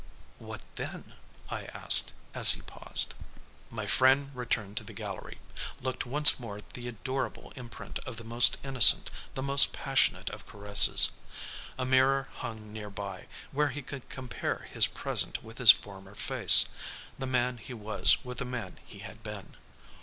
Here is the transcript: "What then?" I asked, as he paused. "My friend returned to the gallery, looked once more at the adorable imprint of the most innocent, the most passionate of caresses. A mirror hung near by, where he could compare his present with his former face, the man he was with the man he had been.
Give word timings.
"What 0.39 0.63
then?" 0.77 1.13
I 1.51 1.65
asked, 1.65 2.11
as 2.33 2.53
he 2.53 2.63
paused. 2.63 3.13
"My 3.69 3.85
friend 3.85 4.35
returned 4.35 4.77
to 4.77 4.83
the 4.83 4.93
gallery, 4.97 5.37
looked 5.79 6.07
once 6.07 6.39
more 6.39 6.57
at 6.57 6.71
the 6.73 6.87
adorable 6.87 7.53
imprint 7.55 7.99
of 7.99 8.17
the 8.17 8.23
most 8.23 8.57
innocent, 8.63 9.11
the 9.35 9.43
most 9.43 9.73
passionate 9.73 10.31
of 10.31 10.47
caresses. 10.47 11.11
A 11.77 11.85
mirror 11.85 12.29
hung 12.37 12.73
near 12.73 12.89
by, 12.89 13.27
where 13.51 13.69
he 13.69 13.83
could 13.83 14.09
compare 14.09 14.67
his 14.73 14.87
present 14.87 15.43
with 15.43 15.59
his 15.59 15.69
former 15.69 16.15
face, 16.15 16.65
the 17.19 17.27
man 17.27 17.59
he 17.59 17.75
was 17.75 18.25
with 18.25 18.39
the 18.39 18.43
man 18.43 18.79
he 18.83 18.97
had 19.05 19.21
been. 19.21 19.55